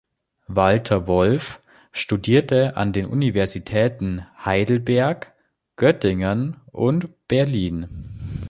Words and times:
Walter 0.47 1.05
Wolf 1.05 1.61
studierte 1.91 2.75
an 2.75 2.91
den 2.91 3.05
Universitäten 3.05 4.25
Heidelberg, 4.43 5.31
Göttingen 5.75 6.55
und 6.71 7.09
Berlin. 7.27 7.87